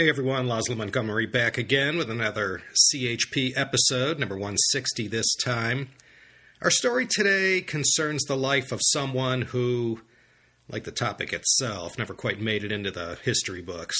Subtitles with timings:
[0.00, 5.90] Hey everyone, Laszlo Montgomery back again with another CHP episode, number 160 this time.
[6.62, 10.00] Our story today concerns the life of someone who,
[10.70, 13.98] like the topic itself, never quite made it into the history books.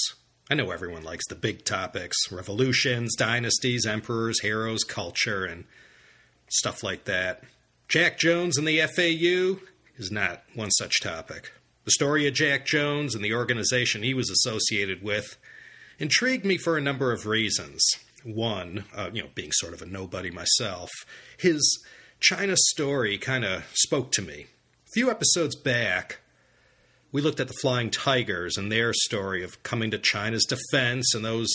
[0.50, 5.66] I know everyone likes the big topics revolutions, dynasties, emperors, heroes, culture, and
[6.48, 7.44] stuff like that.
[7.88, 9.62] Jack Jones and the FAU
[9.98, 11.52] is not one such topic.
[11.84, 15.36] The story of Jack Jones and the organization he was associated with
[16.00, 17.86] intrigued me for a number of reasons.
[18.24, 20.90] One, uh, you know, being sort of a nobody myself,
[21.38, 21.84] his
[22.18, 24.46] China story kind of spoke to me.
[24.88, 26.18] A few episodes back,
[27.12, 31.22] we looked at the Flying Tigers and their story of coming to China's defense in
[31.22, 31.48] those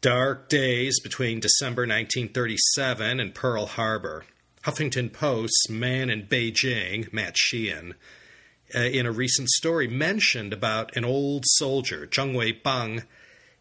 [0.00, 4.24] dark days between December 1937 and Pearl Harbor.
[4.64, 7.94] Huffington Post's man in Beijing, Matt Sheehan,
[8.74, 13.04] uh, in a recent story mentioned about an old soldier, Zheng Wei Bang,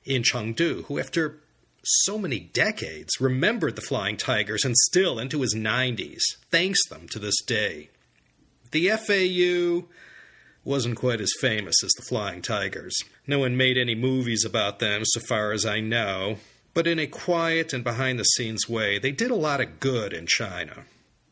[0.05, 1.39] in Chengdu, who, after
[1.83, 7.19] so many decades, remembered the Flying Tigers and still, into his 90s, thanks them to
[7.19, 7.89] this day.
[8.71, 9.87] The FAU
[10.63, 12.95] wasn't quite as famous as the Flying Tigers.
[13.25, 16.37] No one made any movies about them, so far as I know,
[16.73, 20.13] but in a quiet and behind the scenes way, they did a lot of good
[20.13, 20.85] in China.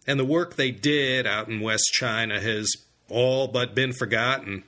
[0.08, 2.74] And the work they did out in West China has
[3.10, 4.64] all but been forgotten.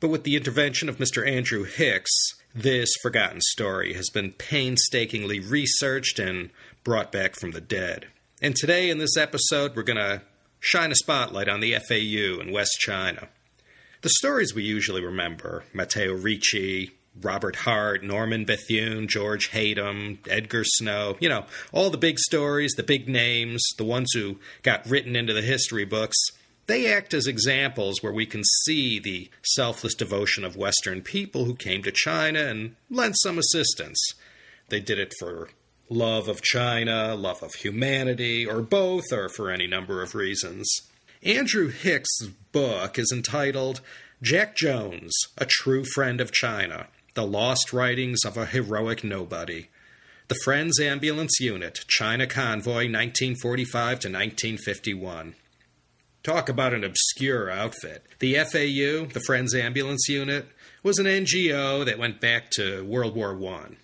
[0.00, 1.26] But with the intervention of Mr.
[1.26, 2.12] Andrew Hicks,
[2.54, 6.50] this forgotten story has been painstakingly researched and
[6.84, 8.06] brought back from the dead.
[8.40, 10.22] And today, in this episode, we're going to
[10.60, 13.28] shine a spotlight on the FAU in West China.
[14.02, 21.16] The stories we usually remember Matteo Ricci, Robert Hart, Norman Bethune, George Hatem, Edgar Snow,
[21.20, 25.32] you know, all the big stories, the big names, the ones who got written into
[25.32, 26.16] the history books
[26.66, 31.54] they act as examples where we can see the selfless devotion of Western people who
[31.54, 33.98] came to China and lent some assistance.
[34.68, 35.50] They did it for
[35.90, 40.68] love of China, love of humanity, or both, or for any number of reasons.
[41.22, 42.22] Andrew Hicks'
[42.52, 43.80] book is entitled
[44.22, 49.68] Jack Jones, A True Friend of China The Lost Writings of a Heroic Nobody.
[50.28, 55.34] The Friends Ambulance Unit, China Convoy, 1945 to 1951.
[56.24, 58.06] Talk about an obscure outfit.
[58.18, 60.48] The FAU, the Friends Ambulance Unit,
[60.82, 63.76] was an NGO that went back to World War I.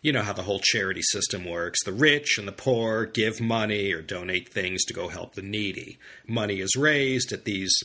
[0.00, 1.82] You know how the whole charity system works.
[1.84, 5.98] The rich and the poor give money or donate things to go help the needy.
[6.24, 7.76] Money is raised at these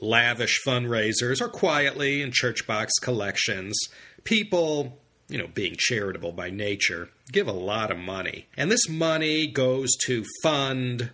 [0.00, 3.78] lavish fundraisers or quietly in church box collections.
[4.24, 8.48] People, you know, being charitable by nature, give a lot of money.
[8.56, 11.10] And this money goes to fund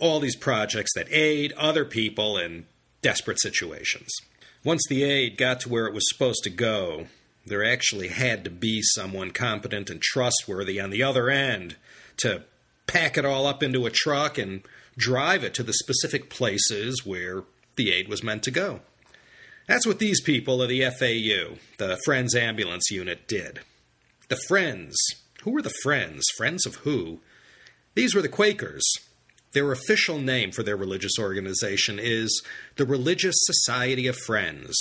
[0.00, 2.66] all these projects that aid other people in
[3.02, 4.08] desperate situations.
[4.64, 7.06] Once the aid got to where it was supposed to go,
[7.46, 11.76] there actually had to be someone competent and trustworthy on the other end
[12.18, 12.42] to
[12.86, 14.62] pack it all up into a truck and
[14.98, 17.44] drive it to the specific places where
[17.76, 18.80] the aid was meant to go.
[19.66, 23.60] That's what these people of the FAU, the Friends Ambulance Unit, did.
[24.28, 24.96] The Friends.
[25.42, 26.24] Who were the Friends?
[26.36, 27.20] Friends of who?
[27.94, 28.84] These were the Quakers,
[29.52, 32.42] their official name for their religious organization is
[32.76, 34.76] the Religious Society of Friends.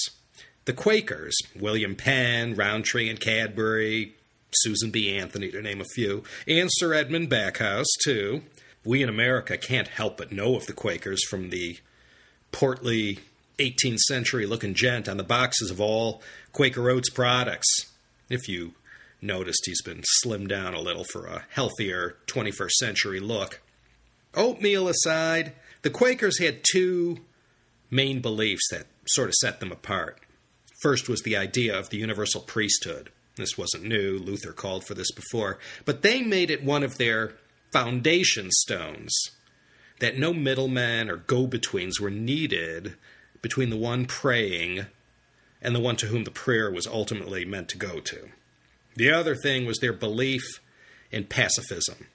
[0.66, 4.16] The Quakers, William Penn, Rowntree and Cadbury,
[4.52, 5.18] Susan B.
[5.18, 8.44] Anthony, to name a few, and Sir Edmund Backhouse, too.
[8.86, 11.78] We in America can't help but know of the Quakers from the
[12.52, 13.20] portly
[13.58, 16.22] 18th century looking gent on the boxes of all
[16.54, 17.68] Quaker Oats products.
[18.30, 18.74] If you
[19.22, 23.62] noticed, he's been slimmed down a little for a healthier 21st century look.
[24.36, 27.18] Oatmeal aside, the Quakers had two
[27.90, 30.20] main beliefs that sort of set them apart.
[30.82, 33.10] First was the idea of the universal priesthood.
[33.36, 37.34] This wasn't new, Luther called for this before, but they made it one of their
[37.72, 39.14] foundation stones
[40.00, 42.96] that no middlemen or go betweens were needed
[43.42, 44.86] between the one praying
[45.62, 48.30] and the one to whom the prayer was ultimately meant to go to.
[48.96, 50.44] The other thing was their belief
[51.12, 52.08] in pacifism,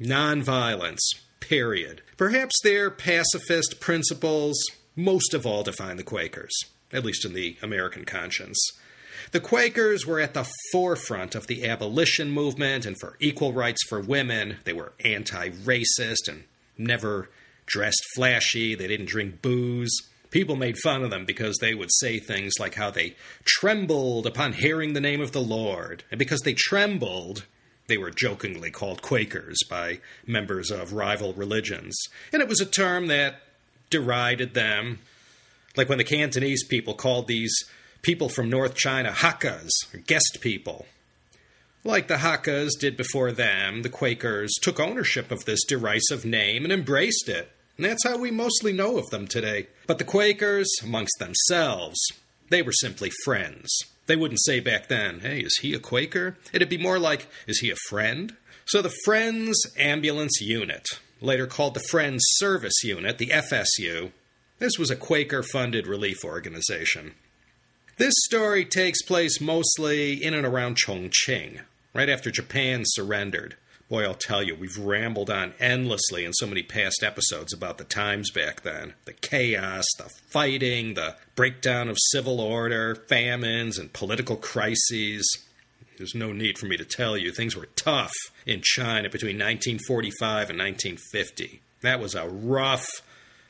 [0.00, 1.00] nonviolence,
[1.48, 2.02] period.
[2.16, 4.56] Perhaps their pacifist principles
[4.96, 6.54] most of all define the Quakers,
[6.92, 8.58] at least in the American conscience.
[9.32, 14.00] The Quakers were at the forefront of the abolition movement and for equal rights for
[14.00, 14.58] women.
[14.64, 16.44] They were anti racist and
[16.78, 17.30] never
[17.66, 18.74] dressed flashy.
[18.74, 19.92] They didn't drink booze.
[20.30, 24.52] People made fun of them because they would say things like how they trembled upon
[24.52, 26.04] hearing the name of the Lord.
[26.10, 27.44] And because they trembled,
[27.86, 31.96] they were jokingly called Quakers by members of rival religions.
[32.32, 33.40] And it was a term that
[33.90, 35.00] derided them.
[35.76, 37.54] Like when the Cantonese people called these
[38.04, 40.86] people from North China Hakkas, or guest people.
[41.82, 46.72] Like the Hakkas did before them, the Quakers took ownership of this derisive name and
[46.72, 47.50] embraced it.
[47.76, 49.66] And that's how we mostly know of them today.
[49.86, 51.98] But the Quakers, amongst themselves,
[52.48, 53.70] they were simply friends.
[54.06, 56.36] They wouldn't say back then, hey, is he a Quaker?
[56.52, 58.36] It'd be more like, is he a friend?
[58.66, 60.86] So the Friends Ambulance Unit,
[61.20, 64.12] later called the Friends Service Unit, the FSU,
[64.58, 67.14] this was a Quaker funded relief organization.
[67.96, 71.60] This story takes place mostly in and around Chongqing,
[71.94, 73.56] right after Japan surrendered.
[73.90, 77.84] Boy, I'll tell you, we've rambled on endlessly in so many past episodes about the
[77.84, 78.94] times back then.
[79.04, 85.28] The chaos, the fighting, the breakdown of civil order, famines, and political crises.
[85.98, 88.14] There's no need for me to tell you, things were tough
[88.46, 91.60] in China between 1945 and 1950.
[91.82, 92.88] That was a rough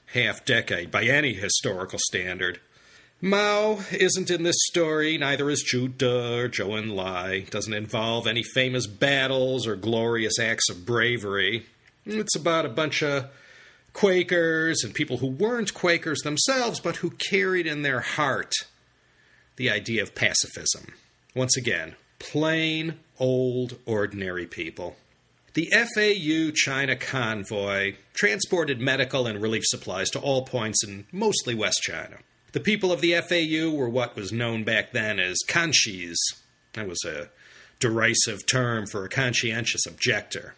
[0.07, 2.61] half decade by any historical standard.
[3.21, 7.49] Mao isn't in this story, neither is De or Zhou Enlai.
[7.49, 11.67] Doesn't involve any famous battles or glorious acts of bravery.
[12.05, 13.31] It's about a bunch of
[13.95, 18.53] Quakers and people who weren't Quakers themselves, but who carried in their heart
[19.57, 20.93] the idea of pacifism.
[21.35, 24.97] Once again, plain, old, ordinary people.
[25.55, 31.81] The FAU China convoy transported medical and relief supplies to all points in mostly West
[31.83, 32.19] China.
[32.55, 36.15] The people of the FAU were what was known back then as conchies.
[36.75, 37.29] That was a
[37.81, 40.55] derisive term for a conscientious objector.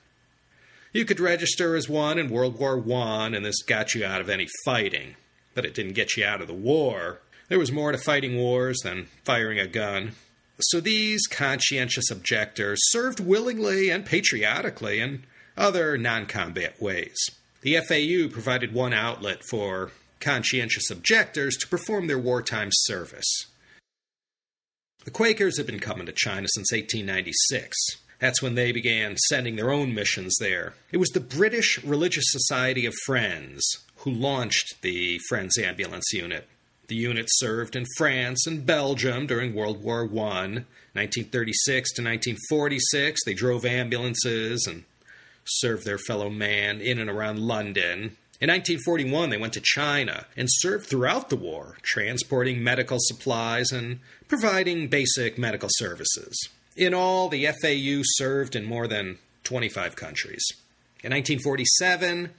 [0.93, 4.29] You could register as one in World War I, and this got you out of
[4.29, 5.15] any fighting.
[5.55, 7.23] But it didn't get you out of the war.
[7.49, 10.13] There was more to fighting wars than firing a gun.
[10.61, 15.25] So these conscientious objectors served willingly and patriotically in
[15.57, 17.17] other non combat ways.
[17.63, 23.47] The FAU provided one outlet for conscientious objectors to perform their wartime service.
[25.05, 27.77] The Quakers had been coming to China since 1896.
[28.19, 30.75] That's when they began sending their own missions there.
[30.91, 33.63] It was the British Religious Society of Friends
[33.99, 36.49] who launched the Friends Ambulance Unit.
[36.89, 40.65] The unit served in France and Belgium during World War I.
[40.97, 44.85] 1936 to 1946, they drove ambulances and
[45.45, 48.17] served their fellow man in and around London.
[48.39, 54.01] In 1941, they went to China and served throughout the war, transporting medical supplies and
[54.29, 56.37] providing basic medical services.
[56.77, 60.45] In all, the FAU served in more than 25 countries.
[61.03, 62.31] In 1947,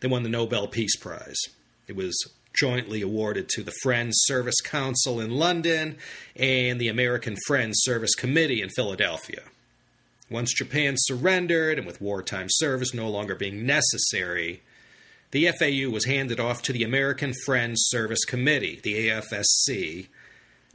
[0.00, 1.40] they won the Nobel Peace Prize.
[1.88, 2.14] It was
[2.54, 5.96] jointly awarded to the Friends Service Council in London
[6.34, 9.42] and the American Friends Service Committee in Philadelphia.
[10.28, 14.62] Once Japan surrendered, and with wartime service no longer being necessary,
[15.30, 20.06] the FAU was handed off to the American Friends Service Committee, the AFSC,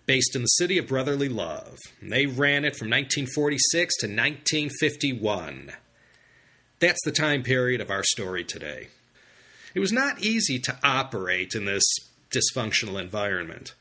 [0.05, 1.77] based in the city of brotherly love.
[2.01, 5.71] They ran it from 1946 to 1951.
[6.79, 8.87] That's the time period of our story today.
[9.73, 11.83] It was not easy to operate in this
[12.29, 13.73] dysfunctional environment.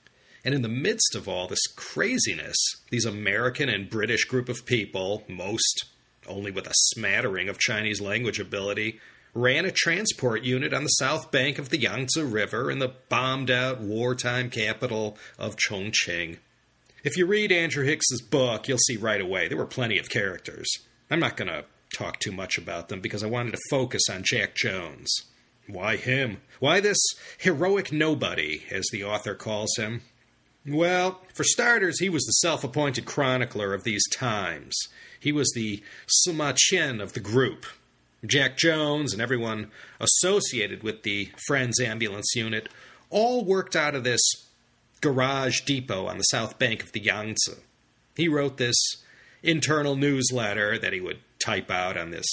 [0.45, 2.57] And in the midst of all this craziness,
[2.91, 5.85] these American and British group of people, most
[6.29, 9.01] only with a smattering of Chinese language ability,
[9.35, 13.51] ran a transport unit on the south bank of the Yangtze River in the bombed
[13.51, 16.39] out wartime capital of Chongqing.
[17.03, 20.69] If you read Andrew Hicks's book, you'll see right away there were plenty of characters.
[21.11, 24.23] I'm not going to talk too much about them because I wanted to focus on
[24.23, 25.11] Jack Jones.
[25.67, 26.39] Why him?
[26.59, 26.99] Why this
[27.39, 30.03] heroic nobody, as the author calls him?
[30.67, 34.77] Well, for starters, he was the self appointed chronicler of these times.
[35.19, 35.83] He was the
[36.27, 37.67] Sima Qian of the group,
[38.27, 42.69] Jack Jones and everyone associated with the Friends Ambulance Unit
[43.09, 44.21] all worked out of this
[45.01, 47.57] garage depot on the south bank of the Yangtze.
[48.15, 48.77] He wrote this
[49.43, 52.27] internal newsletter that he would type out on this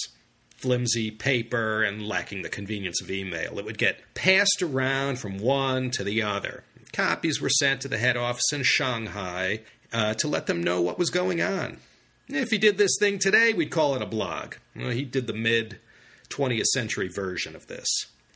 [0.57, 3.57] flimsy paper and lacking the convenience of email.
[3.57, 6.63] It would get passed around from one to the other.
[6.91, 9.61] Copies were sent to the head office in Shanghai
[9.93, 11.77] uh, to let them know what was going on.
[12.29, 14.55] If he did this thing today, we'd call it a blog.
[14.75, 15.79] Well, he did the mid
[16.29, 17.87] 20th century version of this.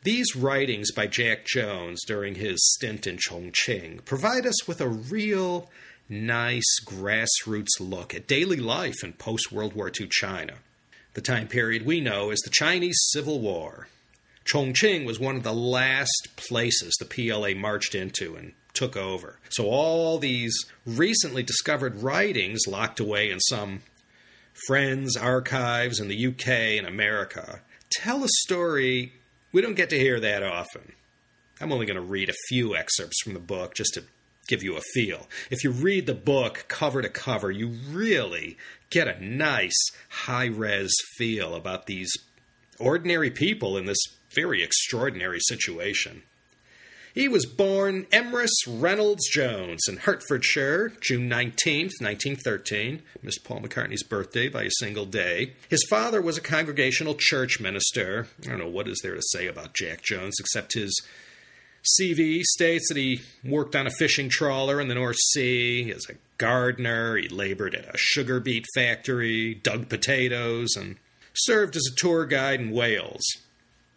[0.03, 5.69] These writings by Jack Jones during his stint in Chongqing provide us with a real
[6.10, 10.55] nice grassroots look at daily life in post World War II China.
[11.13, 13.89] The time period we know is the Chinese Civil War.
[14.45, 19.37] Chongqing was one of the last places the PLA marched into and took over.
[19.49, 23.81] So all these recently discovered writings locked away in some
[24.67, 26.47] friends' archives in the UK
[26.77, 29.13] and America tell a story
[29.51, 30.93] we don't get to hear that often.
[31.59, 34.03] I'm only going to read a few excerpts from the book just to
[34.47, 35.27] give you a feel.
[35.49, 38.57] If you read the book cover to cover, you really
[38.89, 39.77] get a nice
[40.09, 42.11] high res feel about these
[42.79, 43.99] ordinary people in this
[44.33, 46.23] very extraordinary situation.
[47.13, 54.48] He was born Emrys Reynolds Jones in Hertfordshire, June 19, 1913, missed Paul McCartney's birthday
[54.48, 55.53] by a single day.
[55.70, 58.27] His father was a congregational church minister.
[58.44, 61.01] I don't know what is there to say about Jack Jones except his
[62.00, 66.15] CV states that he worked on a fishing trawler in the North Sea as a
[66.38, 67.18] gardener.
[67.18, 70.96] He labored at a sugar beet factory, dug potatoes, and
[71.34, 73.22] served as a tour guide in Wales.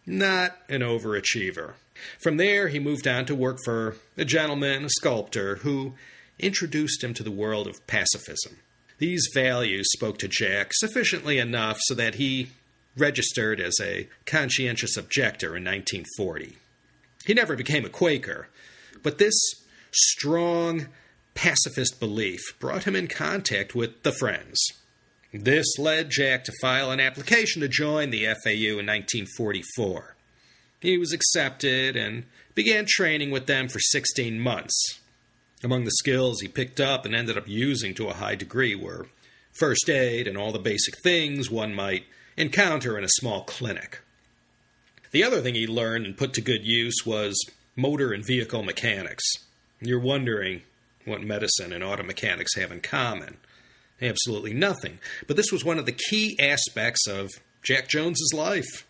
[0.05, 1.73] Not an overachiever.
[2.19, 5.93] From there, he moved on to work for a gentleman, a sculptor, who
[6.37, 8.57] introduced him to the world of pacifism.
[8.97, 12.49] These values spoke to Jack sufficiently enough so that he
[12.97, 16.57] registered as a conscientious objector in 1940.
[17.25, 18.47] He never became a Quaker,
[19.03, 19.33] but this
[19.91, 20.87] strong
[21.33, 24.59] pacifist belief brought him in contact with the Friends.
[25.37, 30.15] This led Jack to file an application to join the FAU in 1944.
[30.79, 32.23] He was accepted and
[32.53, 35.01] began training with them for 16 months.
[35.61, 39.07] Among the skills he picked up and ended up using to a high degree were
[39.51, 42.05] first aid and all the basic things one might
[42.37, 43.99] encounter in a small clinic.
[45.11, 47.37] The other thing he learned and put to good use was
[47.75, 49.25] motor and vehicle mechanics.
[49.81, 50.61] You're wondering
[51.03, 53.35] what medicine and auto mechanics have in common.
[54.01, 54.99] Absolutely nothing.
[55.27, 57.29] But this was one of the key aspects of
[57.63, 58.85] Jack Jones's life.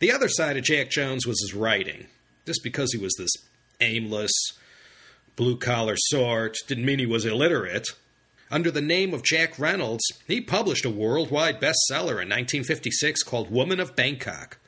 [0.00, 2.06] The other side of Jack Jones was his writing.
[2.46, 3.32] Just because he was this
[3.80, 4.32] aimless,
[5.36, 7.88] blue collar sort didn't mean he was illiterate.
[8.50, 13.78] Under the name of Jack Reynolds, he published a worldwide bestseller in 1956 called Woman
[13.78, 14.58] of Bangkok.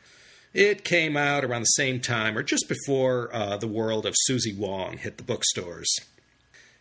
[0.52, 4.56] It came out around the same time, or just before uh, the world of Suzie
[4.56, 5.88] Wong hit the bookstores.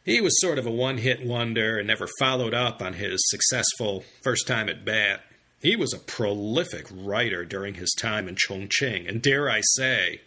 [0.06, 4.03] He was sort of a one hit wonder and never followed up on his successful
[4.22, 5.22] first time at bat.
[5.62, 10.22] He was a prolific writer during his time in Chongqing, and dare I say,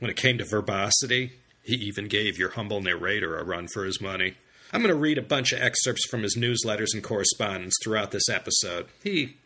[0.00, 4.00] when it came to verbosity, he even gave your humble narrator a run for his
[4.00, 4.34] money.
[4.72, 8.28] I'm going to read a bunch of excerpts from his newsletters and correspondence throughout this
[8.28, 8.86] episode.
[9.04, 9.36] He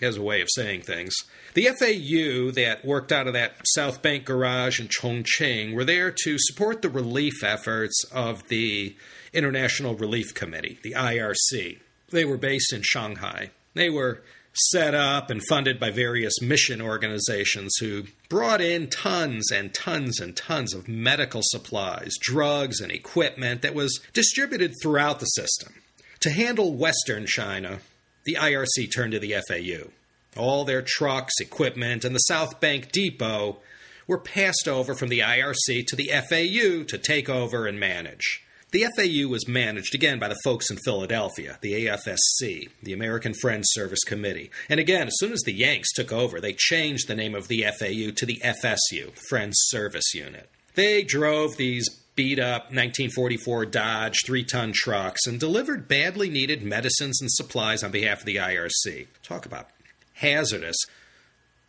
[0.00, 1.14] has a way of saying things.
[1.54, 6.36] The FAU that worked out of that South Bank garage in Chongqing were there to
[6.38, 8.96] support the relief efforts of the
[9.32, 11.78] International Relief Committee, the IRC.
[12.10, 13.50] They were based in Shanghai.
[13.74, 14.22] They were
[14.54, 20.36] set up and funded by various mission organizations who brought in tons and tons and
[20.36, 25.74] tons of medical supplies, drugs, and equipment that was distributed throughout the system.
[26.20, 27.80] To handle Western China,
[28.24, 29.90] the IRC turned to the FAU.
[30.36, 33.58] All their trucks, equipment, and the South Bank Depot
[34.06, 38.42] were passed over from the IRC to the FAU to take over and manage.
[38.72, 43.68] The FAU was managed again by the folks in Philadelphia, the AFSC, the American Friends
[43.72, 44.50] Service Committee.
[44.70, 47.64] And again, as soon as the Yanks took over, they changed the name of the
[47.78, 50.48] FAU to the FSU, Friends Service Unit.
[50.74, 57.20] They drove these beat up 1944 Dodge three ton trucks and delivered badly needed medicines
[57.20, 59.06] and supplies on behalf of the IRC.
[59.22, 59.68] Talk about
[60.14, 60.76] hazardous.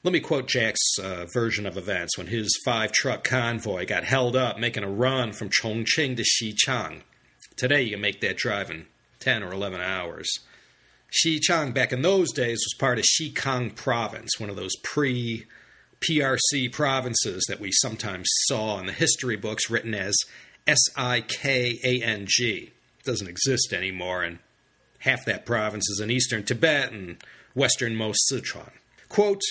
[0.03, 4.35] Let me quote Jack's uh, version of events when his five truck convoy got held
[4.35, 7.03] up making a run from Chongqing to Xichang.
[7.55, 8.88] Today you can make that drive in
[9.19, 10.29] 10 or 11 hours.
[11.23, 15.45] Xichang back in those days was part of Xikang province, one of those pre
[16.07, 20.15] PRC provinces that we sometimes saw in the history books written as
[20.67, 22.72] S I K A N G.
[23.05, 24.39] Doesn't exist anymore, and
[25.00, 27.17] half that province is in eastern Tibet and
[27.55, 28.72] westernmost Sichuan.
[29.10, 29.41] Quote,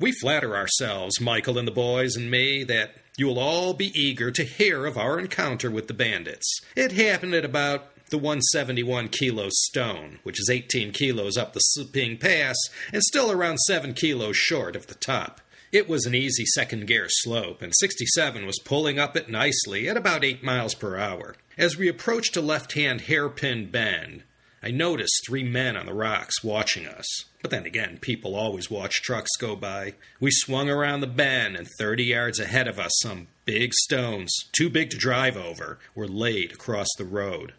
[0.00, 4.30] We flatter ourselves, Michael and the boys and me, that you will all be eager
[4.30, 6.60] to hear of our encounter with the bandits.
[6.74, 12.20] It happened at about the 171 kilo stone, which is 18 kilos up the Siping
[12.20, 12.56] Pass
[12.92, 15.40] and still around 7 kilos short of the top.
[15.76, 19.96] It was an easy second gear slope, and 67 was pulling up it nicely at
[19.98, 21.36] about 8 miles per hour.
[21.58, 24.22] As we approached a left hand hairpin bend,
[24.62, 27.04] I noticed three men on the rocks watching us.
[27.42, 29.96] But then again, people always watch trucks go by.
[30.18, 34.70] We swung around the bend, and 30 yards ahead of us, some big stones, too
[34.70, 37.52] big to drive over, were laid across the road.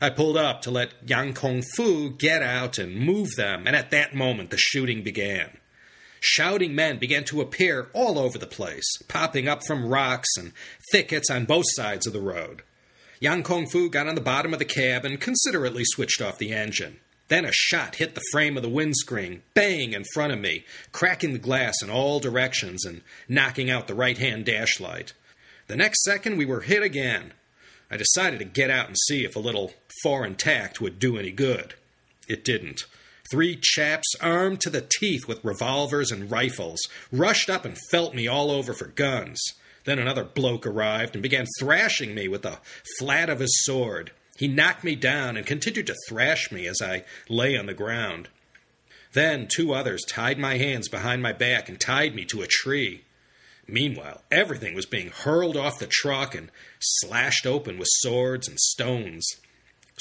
[0.00, 3.92] I pulled up to let Yang Kong Fu get out and move them, and at
[3.92, 5.58] that moment the shooting began.
[6.24, 10.52] Shouting men began to appear all over the place, popping up from rocks and
[10.92, 12.62] thickets on both sides of the road.
[13.18, 16.52] Yang Kong Fu got on the bottom of the cab and considerately switched off the
[16.52, 17.00] engine.
[17.26, 21.32] Then a shot hit the frame of the windscreen, bang in front of me, cracking
[21.32, 25.14] the glass in all directions and knocking out the right hand dashlight.
[25.66, 27.32] The next second, we were hit again.
[27.90, 29.72] I decided to get out and see if a little
[30.04, 31.74] foreign tact would do any good.
[32.28, 32.84] It didn't.
[33.32, 36.78] Three chaps armed to the teeth with revolvers and rifles
[37.10, 39.40] rushed up and felt me all over for guns.
[39.84, 42.58] Then another bloke arrived and began thrashing me with the
[42.98, 44.12] flat of his sword.
[44.36, 48.28] He knocked me down and continued to thrash me as I lay on the ground.
[49.14, 53.04] Then two others tied my hands behind my back and tied me to a tree.
[53.66, 59.26] Meanwhile, everything was being hurled off the truck and slashed open with swords and stones.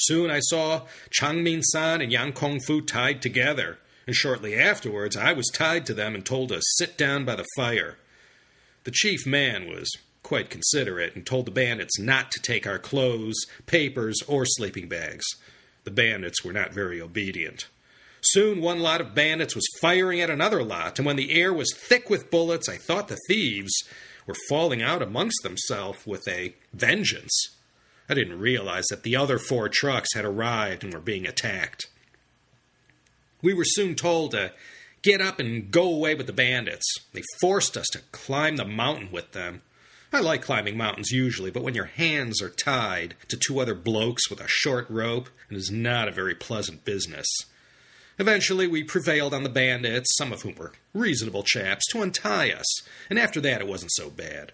[0.06, 3.78] Soon I saw Chang Min San and Yang Kong Fu tied together,
[4.08, 7.46] and shortly afterwards I was tied to them and told to sit down by the
[7.56, 7.98] fire.
[8.84, 9.92] The chief man was
[10.24, 15.26] quite considerate and told the bandits not to take our clothes, papers, or sleeping bags.
[15.84, 17.68] The bandits were not very obedient.
[18.22, 21.76] Soon one lot of bandits was firing at another lot, and when the air was
[21.76, 23.74] thick with bullets, I thought the thieves
[24.26, 27.50] were falling out amongst themselves with a vengeance.
[28.12, 31.88] I didn't realize that the other four trucks had arrived and were being attacked.
[33.42, 34.52] We were soon told to
[35.02, 36.86] get up and go away with the bandits.
[37.14, 39.62] They forced us to climb the mountain with them.
[40.12, 44.30] I like climbing mountains usually, but when your hands are tied to two other blokes
[44.30, 47.28] with a short rope, it is not a very pleasant business.
[48.20, 52.82] Eventually, we prevailed on the bandits, some of whom were reasonable chaps, to untie us,
[53.10, 54.52] and after that it wasn't so bad.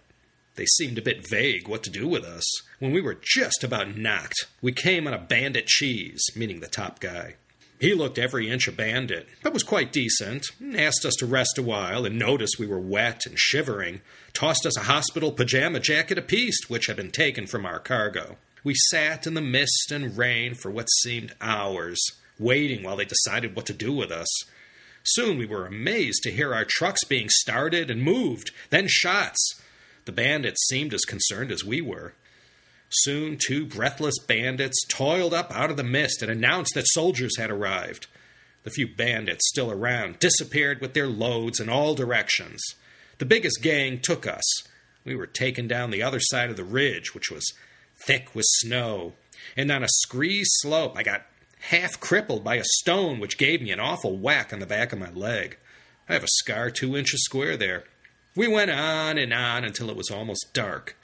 [0.57, 2.43] They seemed a bit vague what to do with us.
[2.79, 6.99] When we were just about knocked, we came on a bandit cheese, meaning the top
[6.99, 7.35] guy.
[7.79, 11.61] He looked every inch a bandit, but was quite decent, asked us to rest a
[11.61, 14.01] while, and noticed we were wet and shivering,
[14.33, 18.37] tossed us a hospital pajama jacket apiece, which had been taken from our cargo.
[18.63, 22.03] We sat in the mist and rain for what seemed hours,
[22.39, 24.27] waiting while they decided what to do with us.
[25.03, 29.61] Soon we were amazed to hear our trucks being started and moved, then shots.
[30.07, 32.13] The bandits seemed as concerned as we were.
[32.89, 37.51] Soon, two breathless bandits toiled up out of the mist and announced that soldiers had
[37.51, 38.07] arrived.
[38.63, 42.63] The few bandits still around disappeared with their loads in all directions.
[43.17, 44.45] The biggest gang took us.
[45.03, 47.43] We were taken down the other side of the ridge, which was
[47.97, 49.11] thick with snow,
[49.57, 51.25] and on a scree slope I got
[51.59, 54.99] half crippled by a stone which gave me an awful whack on the back of
[54.99, 55.57] my leg.
[56.07, 57.83] I have a scar two inches square there.
[58.37, 60.95] We went on and on until it was almost dark,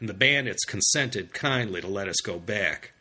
[0.00, 2.92] and the bandits consented kindly to let us go back.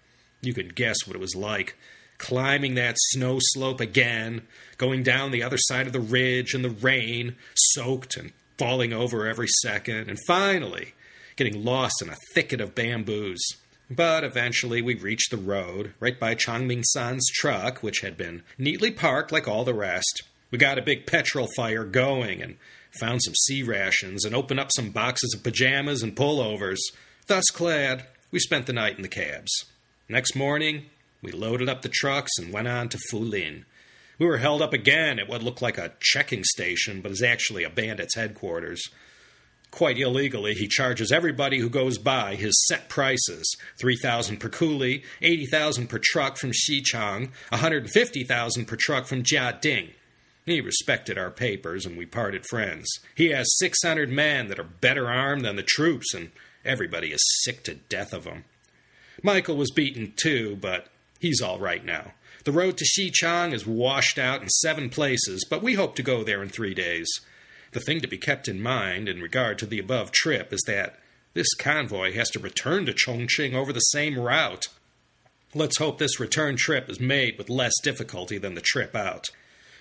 [0.41, 1.77] You can guess what it was like
[2.17, 4.41] climbing that snow slope again,
[4.77, 9.25] going down the other side of the ridge in the rain, soaked and falling over
[9.25, 10.93] every second, and finally
[11.37, 13.39] getting lost in a thicket of bamboos.
[13.89, 18.91] But eventually we reached the road, right by Changming San's truck, which had been neatly
[18.91, 20.23] parked like all the rest.
[20.51, 22.57] We got a big petrol fire going and
[22.99, 26.79] found some C rations and opened up some boxes of pajamas and pullovers.
[27.27, 29.51] Thus clad, we spent the night in the cabs.
[30.09, 30.85] Next morning,
[31.21, 33.65] we loaded up the trucks and went on to Fulin.
[34.19, 37.63] We were held up again at what looked like a checking station, but is actually
[37.63, 38.81] a bandit's headquarters.
[39.69, 45.87] Quite illegally, he charges everybody who goes by his set prices 3000 per coolie, 80000
[45.87, 49.91] per truck from Xichang, 150000 per truck from Jiading.
[50.47, 52.87] He respected our papers, and we parted friends.
[53.13, 56.31] He has 600 men that are better armed than the troops, and
[56.63, 58.45] everybody is sick to death of them.
[59.21, 60.87] Michael was beaten too, but
[61.19, 62.13] he's all right now.
[62.45, 66.23] The road to Xichang is washed out in seven places, but we hope to go
[66.23, 67.09] there in three days.
[67.73, 70.97] The thing to be kept in mind in regard to the above trip is that
[71.33, 74.67] this convoy has to return to Chongqing over the same route.
[75.53, 79.25] Let's hope this return trip is made with less difficulty than the trip out.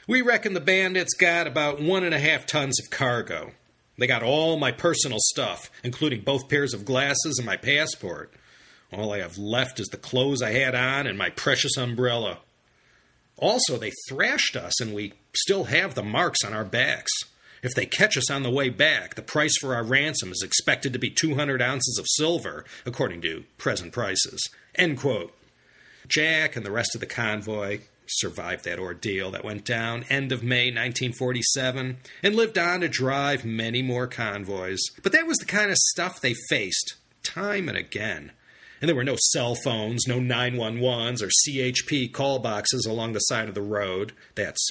[0.08, 3.52] We reckon the bandits got about one and a half tons of cargo.
[3.98, 8.32] They got all my personal stuff, including both pairs of glasses and my passport.
[8.92, 12.38] All I have left is the clothes I had on and my precious umbrella.
[13.36, 17.12] Also, they thrashed us, and we still have the marks on our backs.
[17.62, 20.92] If they catch us on the way back, the price for our ransom is expected
[20.92, 24.40] to be 200 ounces of silver, according to present prices.
[24.76, 25.34] End quote.
[26.06, 30.42] Jack and the rest of the convoy survived that ordeal that went down end of
[30.42, 34.80] May 1947 and lived on to drive many more convoys.
[35.02, 38.32] But that was the kind of stuff they faced time and again.
[38.80, 43.48] And there were no cell phones, no 911s or CHP call boxes along the side
[43.48, 44.12] of the road.
[44.34, 44.68] That's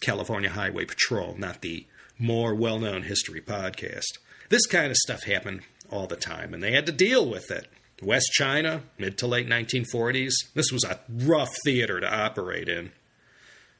[0.00, 1.86] California Highway Patrol, not the
[2.18, 4.18] more well known history podcast.
[4.48, 7.68] This kind of stuff happened all the time, and they had to deal with it.
[8.02, 12.92] West China, mid to late 1940s, this was a rough theater to operate in.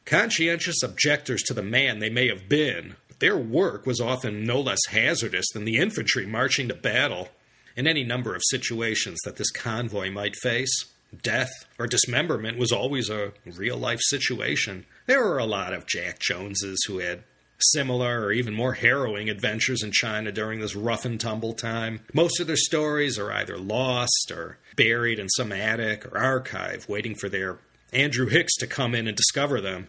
[0.07, 4.61] Conscientious objectors to the man they may have been, but their work was often no
[4.61, 7.29] less hazardous than the infantry marching to battle.
[7.77, 10.87] In any number of situations that this convoy might face,
[11.23, 14.87] death or dismemberment was always a real life situation.
[15.07, 17.25] There were a lot of Jack Joneses who had
[17.59, 22.01] similar or even more harrowing adventures in China during this rough and tumble time.
[22.12, 27.14] Most of their stories are either lost or buried in some attic or archive, waiting
[27.14, 27.59] for their
[27.92, 29.88] Andrew Hicks to come in and discover them.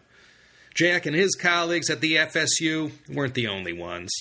[0.73, 4.11] Jack and his colleagues at the FSU weren't the only ones.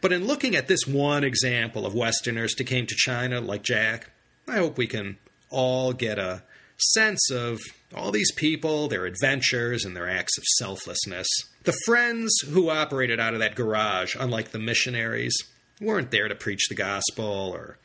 [0.00, 4.10] But in looking at this one example of Westerners who came to China like Jack,
[4.46, 5.18] I hope we can
[5.50, 6.44] all get a
[6.76, 7.60] sense of
[7.94, 11.28] all these people, their adventures, and their acts of selflessness.
[11.62, 15.36] The friends who operated out of that garage, unlike the missionaries,
[15.80, 17.78] weren't there to preach the gospel or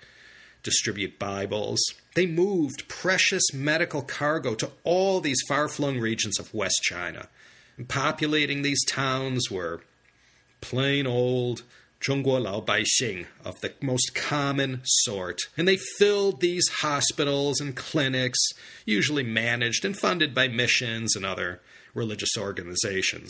[0.64, 1.80] distribute Bibles.
[2.16, 7.30] They moved precious medical cargo to all these far flung regions of West China
[7.78, 9.82] And populating these towns were
[10.62, 11.64] plain old
[12.02, 18.40] Zhongguo Lao Baixing of the most common sort, and they filled these hospitals and clinics,
[18.86, 21.60] usually managed and funded by missions and other
[21.94, 23.30] religious organizations.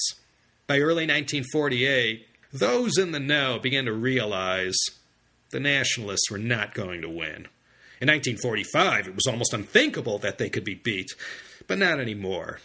[0.67, 4.77] By early 1948, those in the know began to realize
[5.49, 7.47] the nationalists were not going to win.
[8.01, 11.10] In 1945, it was almost unthinkable that they could be beat,
[11.67, 12.60] but not anymore.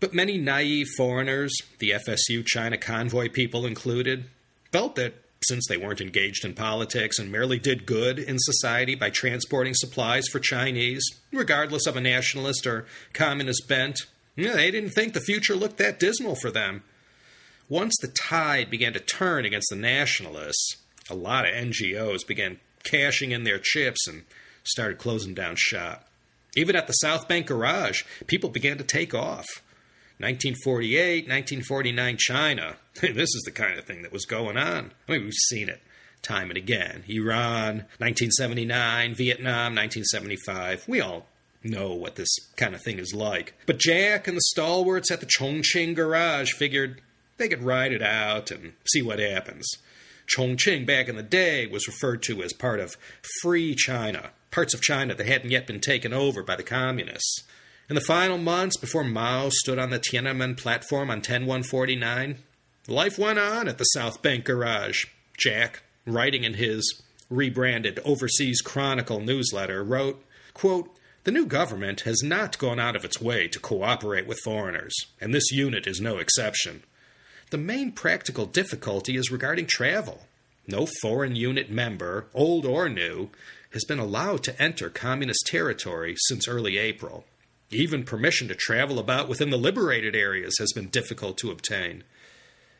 [0.00, 4.26] But many naive foreigners, the FSU China convoy people included,
[4.70, 9.10] felt that since they weren't engaged in politics and merely did good in society by
[9.10, 14.00] transporting supplies for Chinese, regardless of a nationalist or communist bent,
[14.36, 16.82] they didn't think the future looked that dismal for them.
[17.68, 20.76] Once the tide began to turn against the nationalists,
[21.08, 24.24] a lot of NGOs began cashing in their chips and
[24.64, 26.08] started closing down shop.
[26.56, 29.46] Even at the South Bank Garage, people began to take off.
[30.20, 32.76] 1948, 1949 China.
[33.00, 34.92] this is the kind of thing that was going on.
[35.08, 35.80] I mean, we've seen it
[36.22, 37.04] time and again.
[37.08, 40.84] Iran, 1979, Vietnam, 1975.
[40.86, 41.26] We all
[41.62, 43.54] know what this kind of thing is like.
[43.66, 47.00] But Jack and the stalwarts at the Chongqing garage figured
[47.36, 49.66] they could ride it out and see what happens.
[50.36, 52.96] Chongqing back in the day was referred to as part of
[53.42, 57.44] Free China, parts of China that hadn't yet been taken over by the communists.
[57.90, 62.38] In the final months before Mao stood on the Tiananmen platform on 10149,
[62.86, 65.06] life went on at the South Bank garage.
[65.36, 70.24] Jack, writing in his rebranded Overseas Chronicle newsletter, wrote,
[70.54, 74.94] quote, The new government has not gone out of its way to cooperate with foreigners,
[75.20, 76.84] and this unit is no exception.
[77.50, 80.28] The main practical difficulty is regarding travel.
[80.68, 83.30] No foreign unit member, old or new,
[83.72, 87.24] has been allowed to enter communist territory since early April.
[87.70, 92.02] Even permission to travel about within the liberated areas has been difficult to obtain.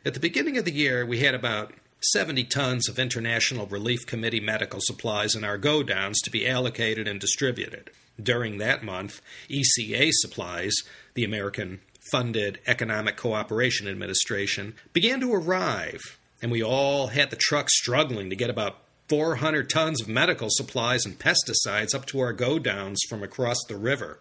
[0.05, 1.73] At the beginning of the year, we had about
[2.11, 7.07] 70 tons of International Relief Committee medical supplies in our go downs to be allocated
[7.07, 7.91] and distributed.
[8.21, 10.73] During that month, ECA Supplies,
[11.13, 11.79] the American
[12.11, 16.01] funded Economic Cooperation Administration, began to arrive,
[16.41, 21.05] and we all had the trucks struggling to get about 400 tons of medical supplies
[21.05, 24.19] and pesticides up to our go downs from across the river.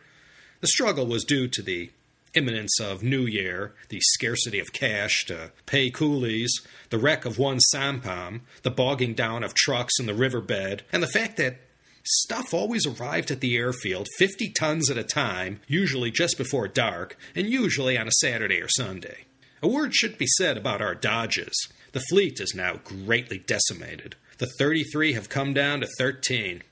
[0.60, 1.90] The struggle was due to the
[2.34, 6.52] imminence of New Year, the scarcity of cash to pay coolies,
[6.90, 11.08] the wreck of one sampan, the bogging down of trucks in the riverbed, and the
[11.08, 11.56] fact that
[12.04, 17.16] stuff always arrived at the airfield 50 tons at a time, usually just before dark,
[17.34, 19.24] and usually on a Saturday or Sunday.
[19.62, 21.68] A word should be said about our dodges.
[21.92, 24.14] The fleet is now greatly decimated.
[24.38, 26.62] The 33 have come down to 13.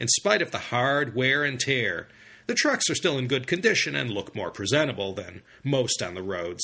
[0.00, 2.08] In spite of the hard wear and tear,
[2.46, 6.22] the trucks are still in good condition and look more presentable than most on the
[6.22, 6.62] roads.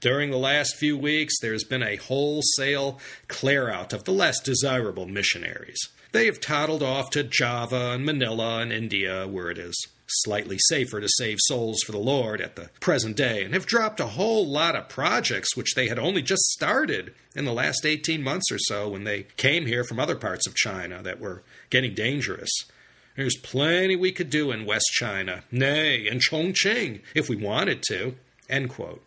[0.00, 4.40] During the last few weeks, there has been a wholesale clear out of the less
[4.40, 5.78] desirable missionaries.
[6.10, 11.00] They have toddled off to Java and Manila and India, where it is slightly safer
[11.00, 14.46] to save souls for the Lord at the present day, and have dropped a whole
[14.46, 18.58] lot of projects which they had only just started in the last 18 months or
[18.58, 22.50] so when they came here from other parts of China that were getting dangerous.
[23.16, 28.14] There's plenty we could do in West China, nay, in Chongqing, if we wanted to.
[28.48, 29.02] End quote.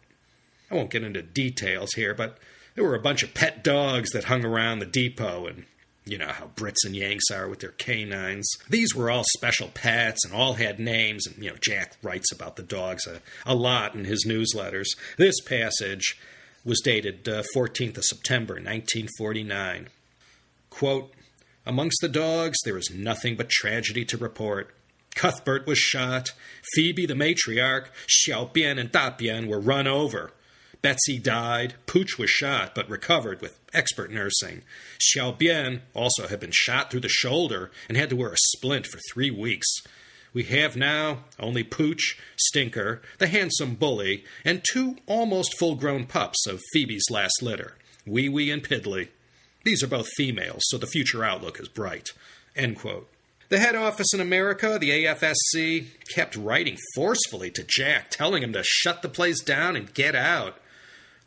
[0.70, 2.38] I won't get into details here, but
[2.76, 5.66] there were a bunch of pet dogs that hung around the depot, and
[6.08, 8.48] You know how Brits and Yanks are with their canines.
[8.70, 12.58] These were all special pets and all had names, and, you know, Jack writes about
[12.58, 14.86] the dogs a, a lot in his newsletters.
[15.18, 16.16] This passage
[16.64, 19.90] was dated uh, 14th of September, 1949.
[20.70, 21.12] Quote,
[21.66, 24.74] Amongst the dogs, there is nothing but tragedy to report.
[25.16, 26.32] Cuthbert was shot.
[26.74, 30.32] Phoebe, the matriarch, Xiaobian, and Dabian were run over.
[30.82, 31.74] Betsy died.
[31.88, 34.62] Pooch was shot but recovered with expert nursing.
[35.00, 38.86] Xiao Bian also had been shot through the shoulder and had to wear a splint
[38.86, 39.66] for three weeks.
[40.32, 46.46] We have now only Pooch, Stinker, the handsome bully, and two almost full grown pups
[46.46, 49.08] of Phoebe's last litter, Wee Wee and Piddly.
[49.66, 52.14] These are both females, so the future outlook is bright.
[52.56, 58.64] The head office in America, the AFSC, kept writing forcefully to Jack, telling him to
[58.64, 60.60] shut the place down and get out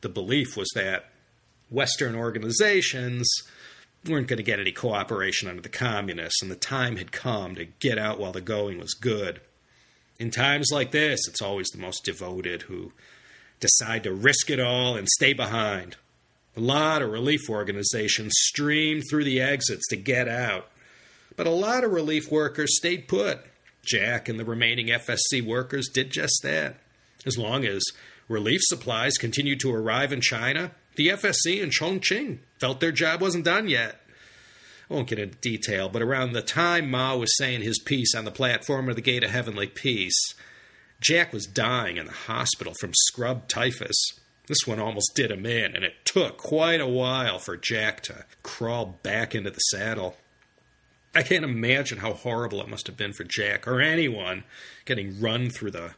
[0.00, 1.10] the belief was that
[1.70, 3.28] Western organizations
[4.06, 7.64] weren't going to get any cooperation under the communists, and the time had come to
[7.64, 9.40] get out while the going was good.
[10.18, 12.92] In times like this, it's always the most devoted who
[13.60, 15.96] decide to risk it all and stay behind.
[16.58, 20.68] A lot of relief organizations streamed through the exits to get out,
[21.36, 23.40] but a lot of relief workers stayed put.
[23.84, 26.76] Jack and the remaining FSC workers did just that.
[27.24, 27.82] As long as
[28.28, 30.72] Relief supplies continued to arrive in China.
[30.96, 34.00] The FSC in Chongqing felt their job wasn't done yet.
[34.90, 38.24] I won't get into detail, but around the time Mao was saying his piece on
[38.24, 40.34] the platform of the Gate of Heavenly Peace,
[41.00, 43.96] Jack was dying in the hospital from scrub typhus.
[44.48, 48.24] This one almost did him in, and it took quite a while for Jack to
[48.42, 50.16] crawl back into the saddle.
[51.14, 54.44] I can't imagine how horrible it must have been for Jack or anyone
[54.84, 55.94] getting run through the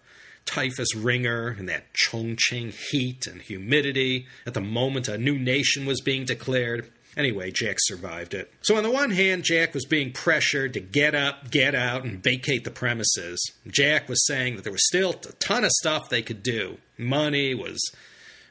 [0.47, 6.01] typhus ringer and that Chongqing heat and humidity at the moment a new nation was
[6.01, 6.91] being declared.
[7.17, 8.53] Anyway, Jack survived it.
[8.63, 12.23] So, on the one hand, Jack was being pressured to get up, get out, and
[12.23, 13.39] vacate the premises.
[13.67, 16.79] Jack was saying that there was still a ton of stuff they could do.
[16.97, 17.81] Money was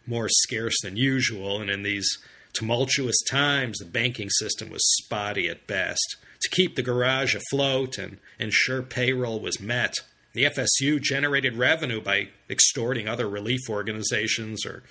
[0.06, 2.10] more scarce than usual, and in these
[2.54, 6.16] tumultuous times, the banking system was spotty at best.
[6.42, 9.94] To keep the garage afloat and ensure payroll was met,
[10.34, 14.84] the FSU generated revenue by extorting other relief organizations or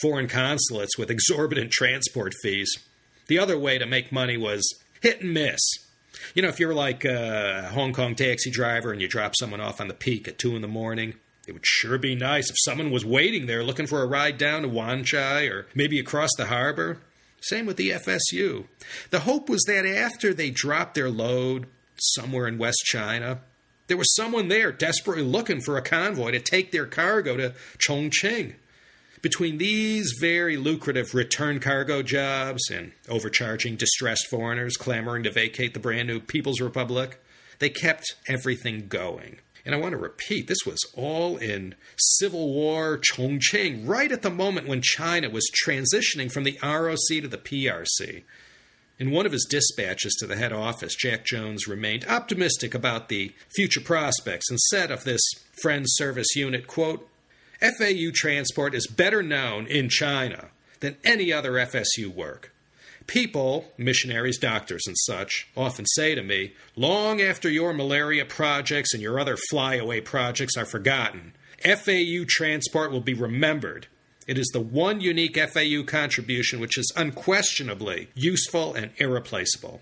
[0.00, 2.72] foreign consulates with exorbitant transport fees.
[3.26, 4.66] The other way to make money was
[5.00, 5.60] hit and miss.
[6.34, 9.80] You know, if you're like a Hong Kong taxi driver and you drop someone off
[9.80, 11.14] on the peak at 2 in the morning,
[11.46, 14.62] it would sure be nice if someone was waiting there looking for a ride down
[14.62, 16.98] to Wan Chai or maybe across the harbor.
[17.40, 18.66] Same with the FSU.
[19.10, 23.40] The hope was that after they dropped their load somewhere in West China,
[23.88, 28.54] there was someone there desperately looking for a convoy to take their cargo to Chongqing.
[29.20, 35.80] Between these very lucrative return cargo jobs and overcharging distressed foreigners clamoring to vacate the
[35.80, 37.20] brand new People's Republic,
[37.58, 39.38] they kept everything going.
[39.64, 44.30] And I want to repeat, this was all in Civil War Chongqing, right at the
[44.30, 48.24] moment when China was transitioning from the ROC to the PRC.
[48.98, 53.34] In one of his dispatches to the head office, Jack Jones remained optimistic about the
[53.54, 55.22] future prospects and said of this
[55.60, 57.08] Friends Service unit, quote,
[57.60, 62.51] FAU transport is better known in China than any other FSU work.
[63.06, 69.02] People, missionaries, doctors, and such, often say to me, long after your malaria projects and
[69.02, 71.32] your other flyaway projects are forgotten,
[71.64, 73.86] FAU transport will be remembered
[74.26, 79.80] it is the one unique FAU contribution which is unquestionably useful and irreplaceable.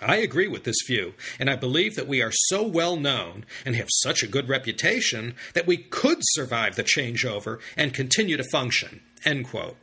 [0.00, 3.74] I agree with this view, and I believe that we are so well known and
[3.76, 9.00] have such a good reputation that we could survive the changeover and continue to function.
[9.24, 9.76] End quote.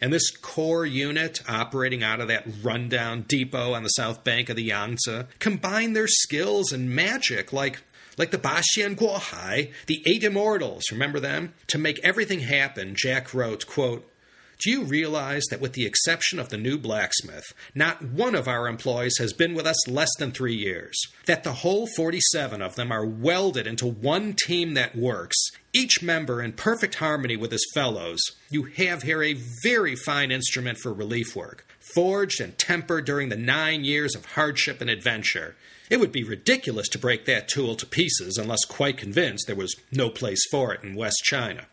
[0.00, 4.56] And this core unit operating out of that rundown depot on the south bank of
[4.56, 7.80] the Yangtze combined their skills and magic like
[8.16, 11.54] like the Baxian Guohai, the Eight Immortals, remember them?
[11.68, 14.10] To make everything happen, Jack wrote, quote,
[14.60, 17.44] do you realize that with the exception of the new blacksmith,
[17.76, 21.00] not one of our employees has been with us less than three years?
[21.26, 25.36] That the whole 47 of them are welded into one team that works,
[25.72, 28.20] each member in perfect harmony with his fellows?
[28.50, 33.36] You have here a very fine instrument for relief work, forged and tempered during the
[33.36, 35.54] nine years of hardship and adventure.
[35.88, 39.76] It would be ridiculous to break that tool to pieces unless quite convinced there was
[39.92, 41.66] no place for it in West China.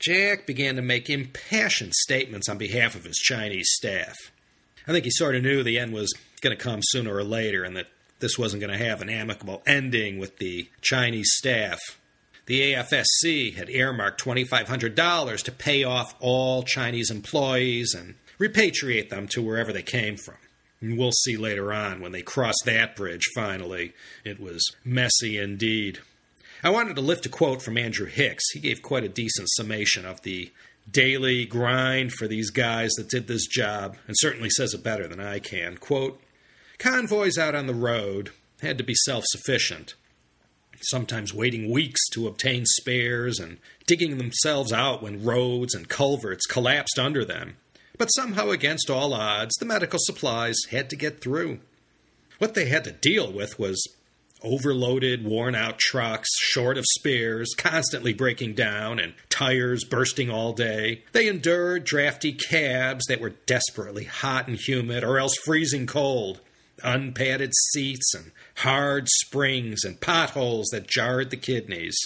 [0.00, 4.16] Jack began to make impassioned statements on behalf of his Chinese staff.
[4.88, 7.64] I think he sort of knew the end was going to come sooner or later
[7.64, 11.78] and that this wasn't going to have an amicable ending with the Chinese staff.
[12.46, 19.42] The AFSC had earmarked $2,500 to pay off all Chinese employees and repatriate them to
[19.42, 20.36] wherever they came from.
[20.80, 23.92] And we'll see later on when they crossed that bridge finally.
[24.24, 26.00] It was messy indeed.
[26.62, 28.50] I wanted to lift a quote from Andrew Hicks.
[28.52, 30.52] He gave quite a decent summation of the
[30.90, 35.20] daily grind for these guys that did this job, and certainly says it better than
[35.20, 35.78] I can.
[35.78, 36.20] Quote
[36.78, 39.94] Convoys out on the road had to be self sufficient,
[40.82, 46.98] sometimes waiting weeks to obtain spares and digging themselves out when roads and culverts collapsed
[46.98, 47.56] under them.
[47.96, 51.60] But somehow, against all odds, the medical supplies had to get through.
[52.38, 53.86] What they had to deal with was
[54.42, 61.04] overloaded, worn out trucks, short of spares, constantly breaking down, and tires bursting all day.
[61.12, 66.40] They endured drafty cabs that were desperately hot and humid, or else freezing cold,
[66.82, 71.96] unpadded seats, and hard springs and potholes that jarred the kidneys.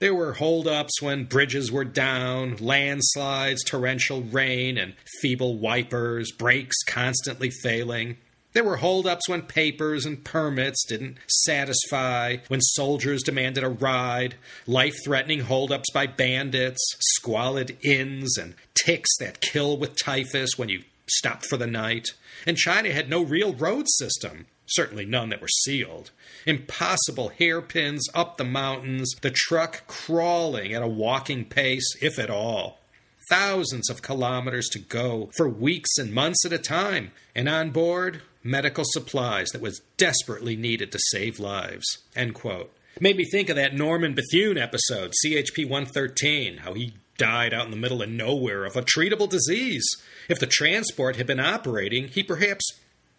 [0.00, 7.50] There were holdups when bridges were down, landslides, torrential rain, and feeble wipers, brakes constantly
[7.50, 8.16] failing.
[8.52, 14.34] There were holdups when papers and permits didn't satisfy, when soldiers demanded a ride,
[14.66, 20.82] life threatening holdups by bandits, squalid inns, and ticks that kill with typhus when you
[21.06, 22.08] stopped for the night.
[22.44, 26.10] And China had no real road system, certainly none that were sealed.
[26.44, 32.80] Impossible hairpins up the mountains, the truck crawling at a walking pace, if at all
[33.28, 38.20] thousands of kilometers to go for weeks and months at a time, and on board,
[38.42, 41.98] medical supplies that was desperately needed to save lives.
[42.16, 42.72] End quote.
[43.00, 47.70] Made me think of that Norman Bethune episode, CHP 113, how he died out in
[47.70, 49.86] the middle of nowhere of a treatable disease.
[50.28, 52.64] If the transport had been operating, he perhaps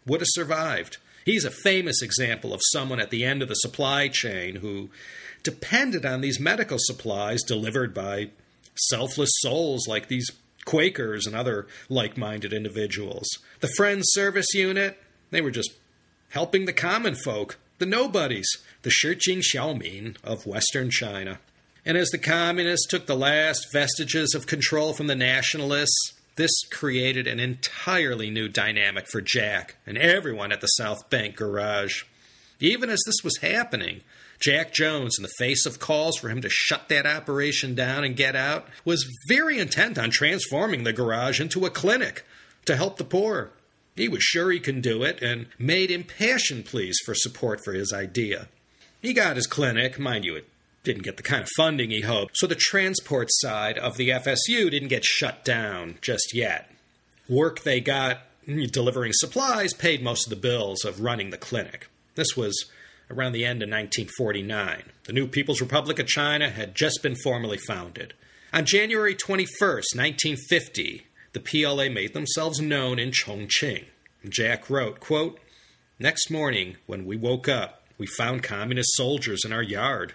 [0.05, 0.97] would have survived.
[1.23, 4.89] He's a famous example of someone at the end of the supply chain who
[5.43, 8.29] depended on these medical supplies delivered by
[8.75, 10.31] selfless souls like these
[10.65, 13.27] Quakers and other like minded individuals.
[13.61, 15.00] The Friends Service Unit,
[15.31, 15.71] they were just
[16.29, 18.47] helping the common folk, the nobodies,
[18.83, 21.39] the Shijing Xiaomin of Western China.
[21.85, 27.27] And as the communists took the last vestiges of control from the nationalists, this created
[27.27, 32.03] an entirely new dynamic for Jack and everyone at the South Bank garage.
[32.59, 34.01] Even as this was happening,
[34.39, 38.15] Jack Jones, in the face of calls for him to shut that operation down and
[38.15, 42.25] get out, was very intent on transforming the garage into a clinic
[42.65, 43.51] to help the poor.
[43.95, 47.91] He was sure he could do it and made impassioned pleas for support for his
[47.93, 48.47] idea.
[49.01, 50.47] He got his clinic, mind you, it
[50.83, 54.71] didn't get the kind of funding he hoped, so the transport side of the FSU
[54.71, 56.71] didn't get shut down just yet.
[57.29, 61.87] Work they got delivering supplies paid most of the bills of running the clinic.
[62.15, 62.69] This was
[63.09, 64.83] around the end of 1949.
[65.03, 68.13] The new People's Republic of China had just been formally founded.
[68.53, 73.85] On January 21, 1950, the PLA made themselves known in Chongqing.
[74.27, 75.39] Jack wrote, quote,
[75.99, 80.13] Next morning, when we woke up, we found communist soldiers in our yard.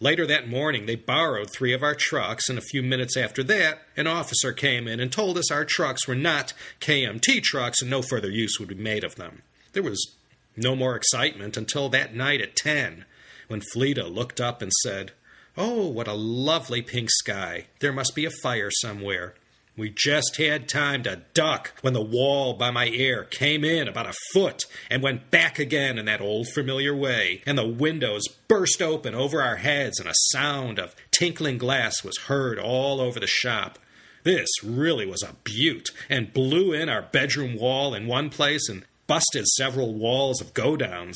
[0.00, 3.82] Later that morning, they borrowed three of our trucks, and a few minutes after that,
[3.96, 8.02] an officer came in and told us our trucks were not KMT trucks and no
[8.02, 9.42] further use would be made of them.
[9.72, 10.14] There was
[10.56, 13.04] no more excitement until that night at 10,
[13.48, 15.12] when Fleta looked up and said,
[15.56, 17.66] Oh, what a lovely pink sky.
[17.80, 19.34] There must be a fire somewhere.
[19.78, 24.08] We just had time to duck when the wall by my ear came in about
[24.08, 28.82] a foot and went back again in that old familiar way, and the windows burst
[28.82, 33.28] open over our heads, and a sound of tinkling glass was heard all over the
[33.28, 33.78] shop.
[34.24, 38.84] This really was a beaut, and blew in our bedroom wall in one place and
[39.06, 41.14] busted several walls of godowns.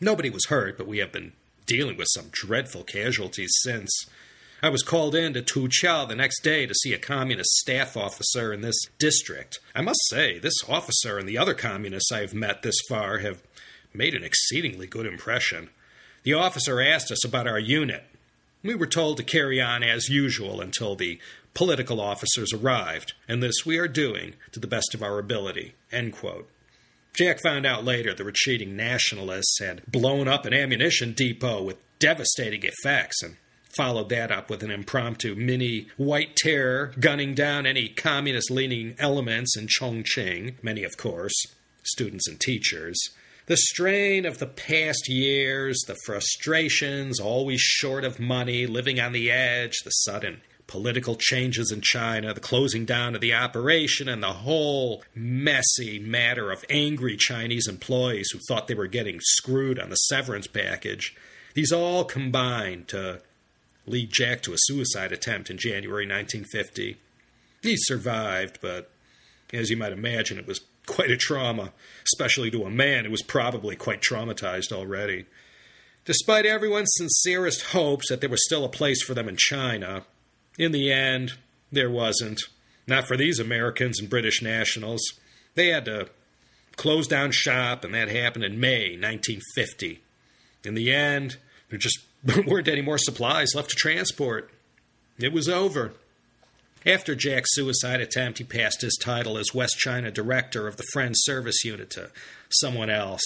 [0.00, 1.34] Nobody was hurt, but we have been
[1.66, 4.06] dealing with some dreadful casualties since.
[4.64, 8.52] I was called in to Tuqiao the next day to see a communist staff officer
[8.52, 9.58] in this district.
[9.74, 13.42] I must say, this officer and the other communists I have met this far have
[13.92, 15.70] made an exceedingly good impression.
[16.22, 18.04] The officer asked us about our unit.
[18.62, 21.18] We were told to carry on as usual until the
[21.54, 25.74] political officers arrived, and this we are doing to the best of our ability.
[27.14, 32.62] Jack found out later the retreating nationalists had blown up an ammunition depot with devastating
[32.62, 33.36] effects and
[33.76, 39.56] followed that up with an impromptu mini white terror gunning down any communist leaning elements
[39.56, 41.34] in Chongqing, many, of course,
[41.82, 42.98] students and teachers.
[43.46, 49.30] The strain of the past years, the frustrations, always short of money, living on the
[49.30, 50.42] edge, the sudden
[50.72, 56.50] political changes in China, the closing down of the operation, and the whole messy matter
[56.50, 61.14] of angry Chinese employees who thought they were getting screwed on the severance package,
[61.52, 63.20] these all combined to
[63.86, 66.98] lead Jack to a suicide attempt in January 1950.
[67.62, 68.90] He survived, but
[69.52, 71.72] As you might imagine, it was quite a trauma,
[72.04, 75.26] especially to a man who was probably quite traumatized already.
[76.04, 80.04] Despite everyone's sincerest hopes that there was still a place for them in China,
[80.58, 81.34] in the end,
[81.70, 82.40] there wasn't.
[82.86, 85.02] Not for these Americans and British nationals.
[85.54, 86.08] They had to
[86.76, 90.02] close down shop, and that happened in May 1950.
[90.64, 91.36] In the end,
[91.68, 92.00] there just
[92.46, 94.50] weren't any more supplies left to transport.
[95.18, 95.92] It was over.
[96.84, 101.20] After Jack's suicide attempt, he passed his title as West China director of the Friends
[101.22, 102.10] Service Unit to
[102.48, 103.22] someone else.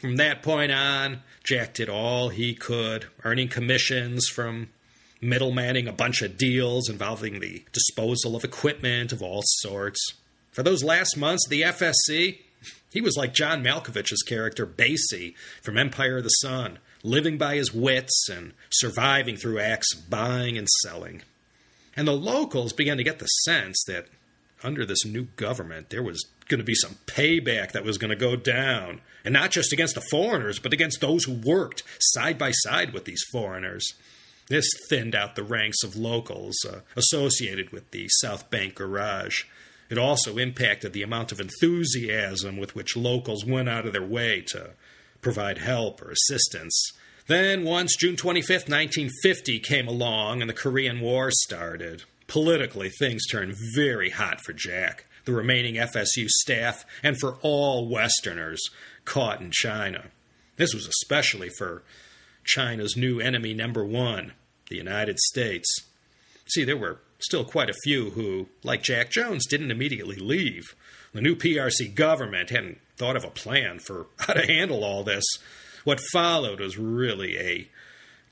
[0.00, 4.68] From that point on, Jack did all he could, earning commissions from
[5.22, 10.00] middlemaning a bunch of deals involving the disposal of equipment of all sorts.
[10.52, 12.38] For those last months the FSC,
[12.90, 17.72] he was like John Malkovich's character Basie from Empire of the Sun, living by his
[17.72, 21.22] wits and surviving through acts of buying and selling.
[21.96, 24.06] And the locals began to get the sense that
[24.62, 28.16] under this new government, there was going to be some payback that was going to
[28.16, 29.00] go down.
[29.24, 33.04] And not just against the foreigners, but against those who worked side by side with
[33.04, 33.86] these foreigners.
[34.48, 39.44] This thinned out the ranks of locals uh, associated with the South Bank Garage.
[39.88, 44.42] It also impacted the amount of enthusiasm with which locals went out of their way
[44.48, 44.70] to
[45.20, 46.92] provide help or assistance.
[47.26, 53.54] Then, once June 25, 1950 came along and the Korean War started, politically things turned
[53.74, 58.60] very hot for Jack, the remaining FSU staff, and for all Westerners
[59.04, 60.06] caught in China.
[60.56, 61.82] This was especially for
[62.44, 64.32] China's new enemy number one,
[64.68, 65.68] the United States.
[66.46, 70.74] See, there were still quite a few who, like Jack Jones, didn't immediately leave.
[71.12, 75.24] The new PRC government hadn't thought of a plan for how to handle all this.
[75.84, 77.68] What followed was really a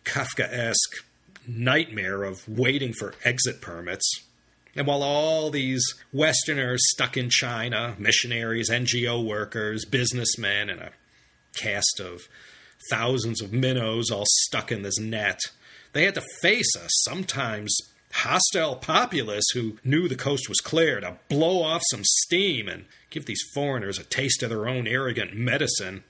[0.05, 1.03] Kafkaesque
[1.47, 4.09] nightmare of waiting for exit permits.
[4.77, 10.91] And while all these Westerners stuck in China, missionaries, NGO workers, businessmen, and a
[11.57, 12.29] cast of
[12.91, 15.41] thousands of minnows all stuck in this net,
[15.95, 17.77] they had to face a sometimes
[18.19, 23.27] hostile populace who knew the coast was clear to blow off some steam and give
[23.27, 26.05] these foreigners a taste of their own arrogant medicine.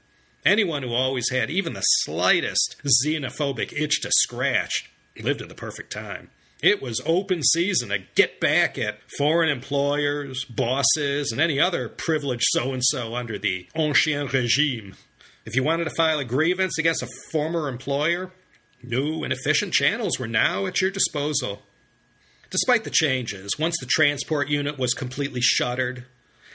[0.44, 4.90] Anyone who always had even the slightest xenophobic itch to scratch
[5.20, 6.30] lived at the perfect time.
[6.62, 12.46] It was open season to get back at foreign employers, bosses, and any other privileged
[12.48, 14.96] so and so under the Ancien Regime.
[15.44, 18.32] If you wanted to file a grievance against a former employer,
[18.82, 21.62] New and efficient channels were now at your disposal.
[22.50, 26.04] Despite the changes, once the transport unit was completely shuttered,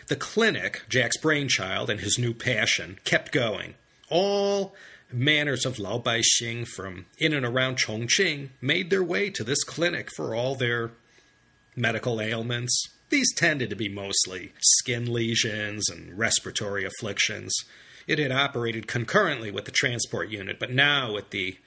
[0.08, 3.76] the clinic, Jack's brainchild and his new passion, kept going.
[4.10, 4.76] All
[5.12, 10.10] manners of Lao Xing from in and around Chongqing made their way to this clinic
[10.16, 10.92] for all their
[11.76, 12.88] medical ailments.
[13.10, 17.56] These tended to be mostly skin lesions and respiratory afflictions.
[18.08, 21.58] It had operated concurrently with the transport unit, but now with the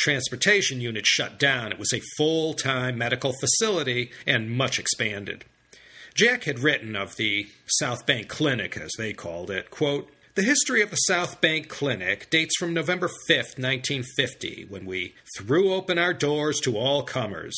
[0.00, 1.72] transportation unit shut down.
[1.72, 5.44] It was a full time medical facility and much expanded.
[6.14, 10.80] Jack had written of the South Bank Clinic, as they called it, quote, the history
[10.80, 16.14] of the South Bank Clinic dates from November 5, 1950, when we threw open our
[16.14, 17.56] doors to all comers.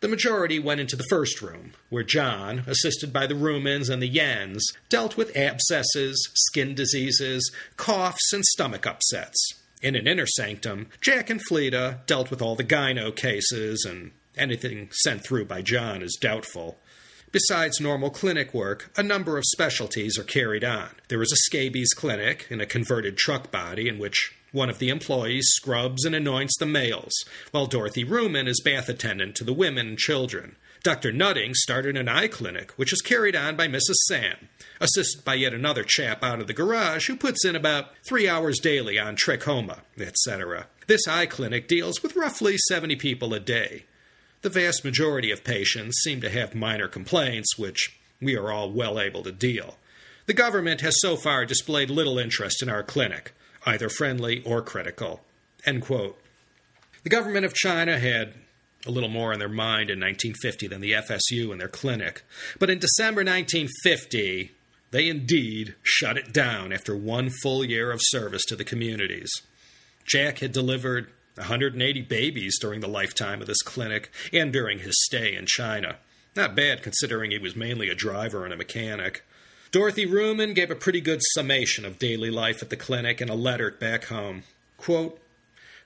[0.00, 4.12] The majority went into the first room, where John, assisted by the Rumens and the
[4.12, 9.55] Yens, dealt with abscesses, skin diseases, coughs, and stomach upsets.
[9.82, 14.88] In an inner sanctum, Jack and Fleeta dealt with all the gyno cases, and anything
[14.90, 16.78] sent through by John is doubtful.
[17.30, 20.88] Besides normal clinic work, a number of specialties are carried on.
[21.08, 24.88] There is a scabies clinic in a converted truck body in which one of the
[24.88, 27.12] employees scrubs and anoints the males,
[27.50, 30.56] while Dorothy Rumen is bath attendant to the women and children.
[30.86, 31.10] Dr.
[31.10, 33.96] Nutting started an eye clinic, which is carried on by Mrs.
[34.06, 34.48] Sam,
[34.80, 38.60] assisted by yet another chap out of the garage who puts in about three hours
[38.60, 40.68] daily on trachoma, etc.
[40.86, 43.86] This eye clinic deals with roughly 70 people a day.
[44.42, 49.00] The vast majority of patients seem to have minor complaints, which we are all well
[49.00, 49.78] able to deal.
[50.26, 53.32] The government has so far displayed little interest in our clinic,
[53.66, 55.20] either friendly or critical.
[55.64, 56.14] The
[57.08, 58.34] government of China had
[58.86, 62.22] a little more in their mind in 1950 than the FSU and their clinic.
[62.58, 64.52] But in December 1950,
[64.90, 69.30] they indeed shut it down after one full year of service to the communities.
[70.04, 75.34] Jack had delivered 180 babies during the lifetime of this clinic and during his stay
[75.34, 75.96] in China.
[76.34, 79.24] Not bad considering he was mainly a driver and a mechanic.
[79.72, 83.34] Dorothy Rumen gave a pretty good summation of daily life at the clinic in a
[83.34, 84.44] letter back home.
[84.76, 85.20] Quote,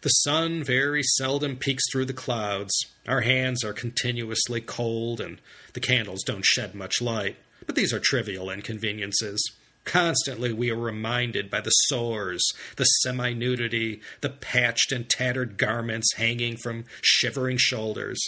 [0.02, 2.72] the sun very seldom peeks through the clouds.
[3.06, 5.40] Our hands are continuously cold, and
[5.74, 7.36] the candles don't shed much light.
[7.66, 9.40] but these are trivial inconveniences.
[9.84, 12.42] Constantly, we are reminded by the sores,
[12.76, 18.20] the semi nudity, the patched and tattered garments hanging from shivering shoulders.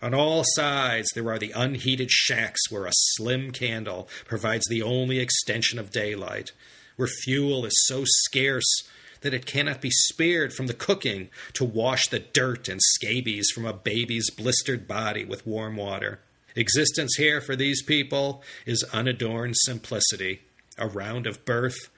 [0.00, 5.18] On all sides, there are the unheated shacks where a slim candle provides the only
[5.18, 6.52] extension of daylight,
[6.96, 8.82] where fuel is so scarce
[9.22, 13.64] that it cannot be spared from the cooking to wash the dirt and scabies from
[13.64, 16.20] a baby's blistered body with warm water.
[16.54, 20.42] Existence here for these people is unadorned simplicity
[20.78, 21.90] a round of birth,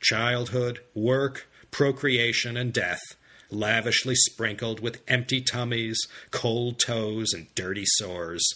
[0.00, 3.00] childhood, work, procreation, and death,
[3.50, 5.98] lavishly sprinkled with empty tummies,
[6.30, 8.46] cold toes, and dirty sores.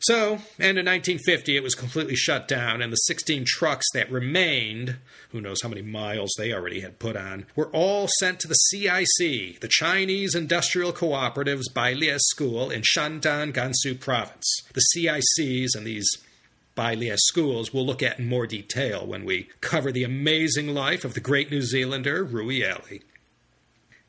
[0.00, 4.96] So, and in 1950, it was completely shut down, and the 16 trucks that remained,
[5.30, 8.54] who knows how many miles they already had put on, were all sent to the
[8.54, 14.62] CIC, the Chinese Industrial Cooperative's Bailies School in Shandan, Gansu Province.
[14.72, 16.08] The CICs and these
[16.76, 21.14] Bailies schools we'll look at in more detail when we cover the amazing life of
[21.14, 23.02] the great New Zealander Rewi Alley.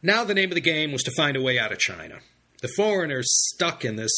[0.04, 2.20] Now, the name of the game was to find a way out of China.
[2.62, 4.12] The foreigners stuck in this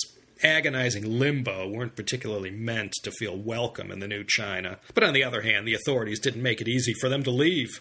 [0.44, 4.80] agonizing limbo weren't particularly meant to feel welcome in the new China.
[4.94, 7.80] But on the other hand, the authorities didn't make it easy for them to leave.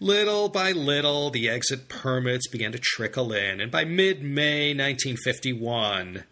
[0.00, 6.24] Little by little, the exit permits began to trickle in, and by mid May 1951,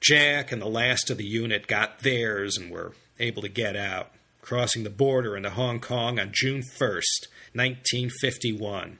[0.00, 4.10] Jack and the last of the unit got theirs and were able to get out,
[4.42, 8.98] crossing the border into Hong Kong on June 1st, 1951.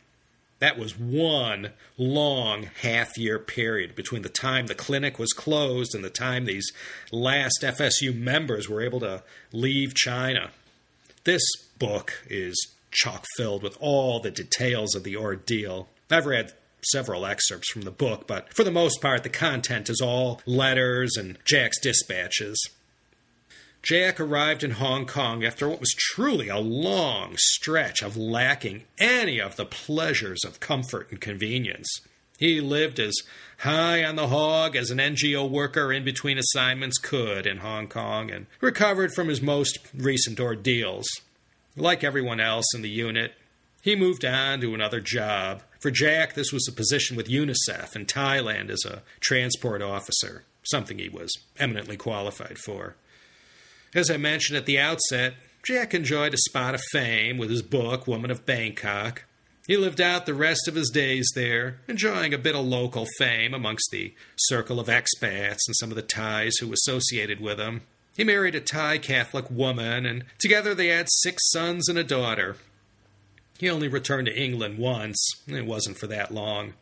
[0.61, 6.03] That was one long half year period between the time the clinic was closed and
[6.03, 6.73] the time these
[7.13, 10.51] last FSU members were able to leave China.
[11.25, 11.43] This
[11.79, 15.89] book is chock filled with all the details of the ordeal.
[16.11, 20.01] I've read several excerpts from the book, but for the most part, the content is
[20.01, 22.59] all letters and Jack's dispatches.
[23.83, 29.41] Jack arrived in Hong Kong after what was truly a long stretch of lacking any
[29.41, 31.89] of the pleasures of comfort and convenience.
[32.39, 33.15] He lived as
[33.59, 38.31] high on the hog as an NGO worker in between assignments could in Hong Kong
[38.31, 41.09] and recovered from his most recent ordeals.
[41.77, 43.35] Like everyone else in the unit,
[43.83, 45.63] he moved on to another job.
[45.81, 50.99] For Jack, this was a position with UNICEF in Thailand as a transport officer, something
[50.99, 52.97] he was eminently qualified for.
[53.95, 55.35] As I mentioned at the outset,
[55.65, 59.25] Jack enjoyed a spot of fame with his book, Woman of Bangkok.
[59.67, 63.53] He lived out the rest of his days there, enjoying a bit of local fame
[63.53, 67.83] amongst the circle of expats and some of the Thais who associated with him.
[68.17, 72.57] He married a Thai Catholic woman, and together they had six sons and a daughter.
[73.59, 76.75] He only returned to England once, it wasn't for that long.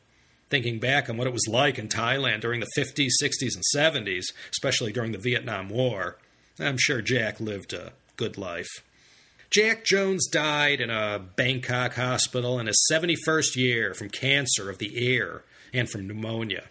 [0.49, 4.27] Thinking back on what it was like in Thailand during the 50s, 60s, and 70s,
[4.51, 6.19] especially during the Vietnam War,
[6.59, 8.69] I'm sure Jack lived a good life.
[9.51, 15.05] Jack Jones died in a Bangkok hospital in his 71st year from cancer of the
[15.05, 16.65] ear and from pneumonia.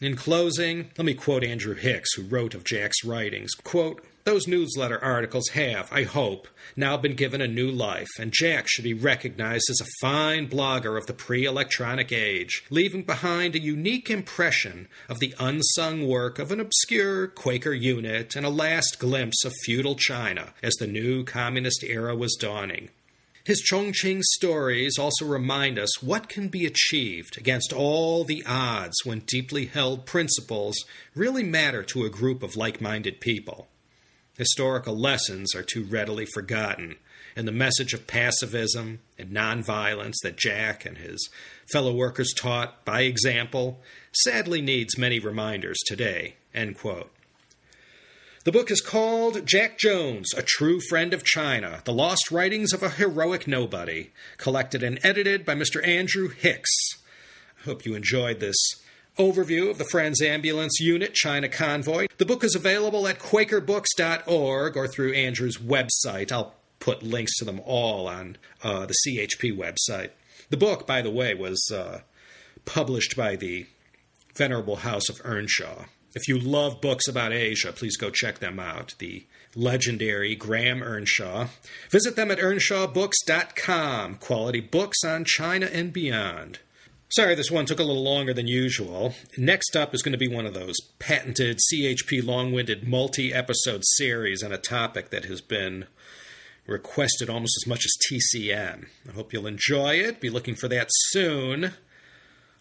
[0.00, 3.52] In closing, let me quote Andrew Hicks, who wrote of Jack's writings.
[3.54, 8.66] Quote, those newsletter articles have, I hope, now been given a new life, and Jack
[8.66, 13.62] should be recognized as a fine blogger of the pre electronic age, leaving behind a
[13.62, 19.44] unique impression of the unsung work of an obscure Quaker unit and a last glimpse
[19.44, 22.88] of feudal China as the new communist era was dawning.
[23.44, 29.20] His Chongqing stories also remind us what can be achieved against all the odds when
[29.20, 33.68] deeply held principles really matter to a group of like minded people.
[34.36, 36.96] Historical lessons are too readily forgotten,
[37.34, 41.30] and the message of pacifism and nonviolence that Jack and his
[41.72, 43.80] fellow workers taught by example
[44.12, 46.36] sadly needs many reminders today.
[46.54, 52.82] The book is called Jack Jones, A True Friend of China The Lost Writings of
[52.82, 55.86] a Heroic Nobody, collected and edited by Mr.
[55.86, 56.70] Andrew Hicks.
[57.60, 58.56] I hope you enjoyed this
[59.18, 62.06] overview of the Friends Ambulance Unit China Convoy.
[62.18, 66.30] The book is available at QuakerBooks.org or through Andrew's website.
[66.30, 70.10] I'll put links to them all on uh, the CHP website.
[70.50, 72.00] The book, by the way, was uh,
[72.64, 73.66] published by the
[74.34, 75.86] Venerable House of Earnshaw.
[76.14, 78.94] If you love books about Asia, please go check them out.
[78.98, 81.48] The legendary Graham Earnshaw.
[81.90, 84.16] Visit them at earnshawbooks.com.
[84.16, 86.60] Quality books on China and beyond.
[87.08, 89.14] Sorry, this one took a little longer than usual.
[89.38, 93.82] Next up is going to be one of those patented CHP long winded multi episode
[93.84, 95.86] series on a topic that has been
[96.66, 98.86] requested almost as much as TCM.
[99.08, 100.20] I hope you'll enjoy it.
[100.20, 101.74] Be looking for that soon.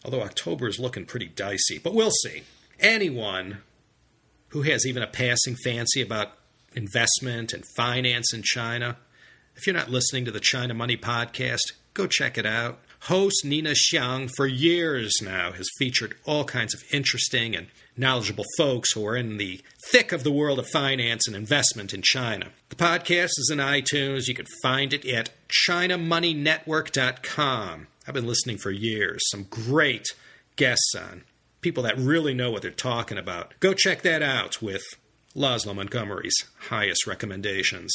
[0.04, 2.43] Although October is looking pretty dicey, but we'll see.
[2.80, 3.60] Anyone
[4.50, 6.34] Who has even a passing fancy about
[6.76, 8.98] investment and finance in China?
[9.56, 12.80] If you're not listening to the China Money podcast, go check it out.
[13.06, 18.93] Host Nina Xiang, for years now, has featured all kinds of interesting and knowledgeable folks
[18.93, 22.47] who are in the thick of the world of finance and investment in China.
[22.70, 24.28] The podcast is in iTunes.
[24.28, 25.30] You can find it at
[25.70, 27.88] ChinaMoneyNetwork.com.
[28.08, 29.22] I've been listening for years.
[29.30, 30.08] Some great
[30.56, 31.26] guests on,
[31.62, 33.53] people that really know what they're talking about.
[33.60, 34.82] Go check that out with
[35.36, 37.93] Laszlo Montgomery's highest recommendations.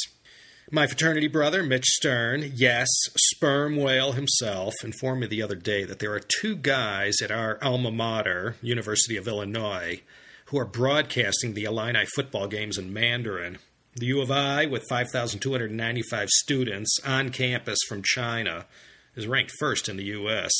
[0.73, 5.99] My fraternity brother, Mitch Stern, yes, sperm whale himself, informed me the other day that
[5.99, 9.99] there are two guys at our alma mater, University of Illinois,
[10.45, 13.57] who are broadcasting the Illini football games in Mandarin.
[13.97, 18.65] The U of I, with 5,295 students on campus from China,
[19.13, 20.53] is ranked first in the U.S.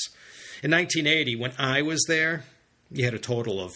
[0.61, 2.43] In 1980, when I was there,
[2.91, 3.71] you had a total of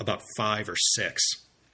[0.00, 1.22] about five or six.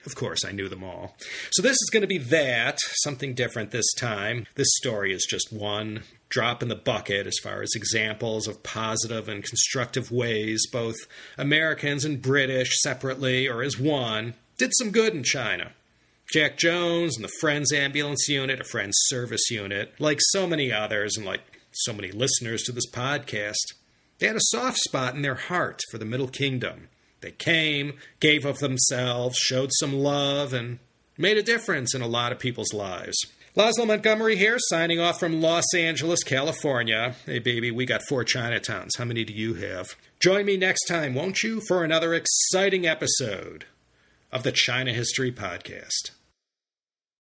[0.06, 1.16] Of course, I knew them all.
[1.50, 4.46] So this is going to be that, something different this time.
[4.54, 9.28] This story is just one drop in the bucket as far as examples of positive
[9.28, 10.96] and constructive ways both
[11.36, 15.72] Americans and British, separately or as one, did some good in China.
[16.32, 21.16] Jack Jones and the Friends Ambulance Unit, a Friends Service Unit, like so many others
[21.16, 21.42] and like
[21.72, 23.74] so many listeners to this podcast,
[24.18, 26.88] they had a soft spot in their heart for the Middle Kingdom
[27.20, 30.78] they came, gave of themselves, showed some love, and
[31.18, 33.16] made a difference in a lot of people's lives.
[33.56, 37.14] Laszlo Montgomery here, signing off from Los Angeles, California.
[37.24, 38.90] Hey, baby, we got four Chinatowns.
[38.98, 39.96] How many do you have?
[40.20, 43.64] Join me next time, won't you, for another exciting episode
[44.30, 46.10] of the China History Podcast.